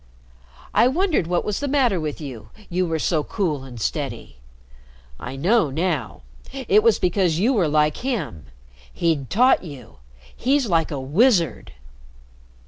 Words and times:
I 0.73 0.87
wondered 0.87 1.27
what 1.27 1.45
was 1.45 1.59
the 1.59 1.67
matter 1.67 1.99
with 1.99 2.19
you, 2.19 2.49
you 2.71 2.87
were 2.87 2.97
so 2.97 3.23
cool 3.23 3.63
and 3.63 3.79
steady. 3.79 4.37
I 5.19 5.35
know 5.35 5.69
now. 5.69 6.23
It 6.51 6.81
was 6.81 6.97
because 6.97 7.37
you 7.37 7.53
were 7.53 7.67
like 7.67 7.97
him. 7.97 8.47
He'd 8.91 9.29
taught 9.29 9.63
you. 9.63 9.97
He's 10.35 10.65
like 10.67 10.89
a 10.89 10.99
wizard." 10.99 11.73